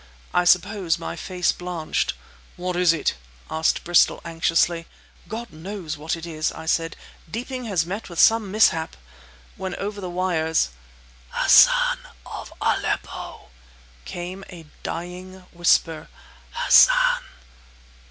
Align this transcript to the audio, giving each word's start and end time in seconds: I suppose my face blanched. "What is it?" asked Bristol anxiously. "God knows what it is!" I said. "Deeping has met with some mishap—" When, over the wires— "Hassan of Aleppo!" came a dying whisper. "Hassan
I 0.33 0.45
suppose 0.45 0.97
my 0.97 1.15
face 1.15 1.51
blanched. 1.51 2.15
"What 2.55 2.75
is 2.75 2.91
it?" 2.91 3.13
asked 3.51 3.83
Bristol 3.83 4.19
anxiously. 4.25 4.87
"God 5.27 5.53
knows 5.53 5.95
what 5.95 6.15
it 6.15 6.25
is!" 6.25 6.51
I 6.53 6.65
said. 6.65 6.95
"Deeping 7.29 7.65
has 7.65 7.85
met 7.85 8.09
with 8.09 8.17
some 8.19 8.49
mishap—" 8.49 8.95
When, 9.57 9.75
over 9.75 10.01
the 10.01 10.09
wires— 10.09 10.69
"Hassan 11.29 11.99
of 12.25 12.51
Aleppo!" 12.59 13.49
came 14.03 14.43
a 14.49 14.65
dying 14.81 15.41
whisper. 15.53 16.07
"Hassan 16.49 17.21